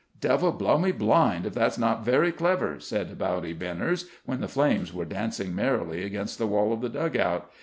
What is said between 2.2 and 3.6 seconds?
clever," said Bowdy